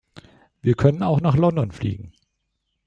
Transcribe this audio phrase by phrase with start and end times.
[0.63, 2.11] Wir können auch nach London fliegen.